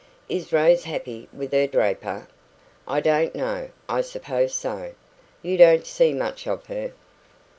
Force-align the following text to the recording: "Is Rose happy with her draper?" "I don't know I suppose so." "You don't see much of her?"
"Is 0.27 0.51
Rose 0.51 0.85
happy 0.85 1.29
with 1.31 1.51
her 1.51 1.67
draper?" 1.67 2.27
"I 2.87 3.01
don't 3.01 3.35
know 3.35 3.69
I 3.87 4.01
suppose 4.01 4.51
so." 4.51 4.93
"You 5.43 5.57
don't 5.59 5.85
see 5.85 6.11
much 6.11 6.47
of 6.47 6.65
her?" 6.65 6.93